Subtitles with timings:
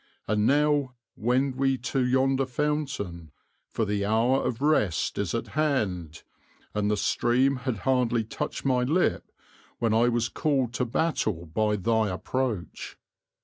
[0.27, 3.31] And now wend we to yonder fountain,
[3.69, 6.23] for the hour of rest is at hand,
[6.73, 9.31] and the stream had hardly touched my lip
[9.77, 12.97] when I was called to battle by thy approach."